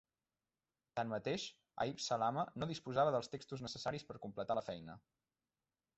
Tanmateix, 0.99 1.43
a 1.83 1.87
Ibn 1.91 2.01
Salama 2.07 2.47
no 2.63 2.69
disposava 2.71 3.15
dels 3.17 3.29
textos 3.35 3.65
necessaris 3.67 4.09
per 4.11 4.21
completar 4.25 4.59
la 4.61 4.69
feina. 4.71 5.01